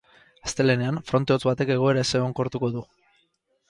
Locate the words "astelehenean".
0.49-0.97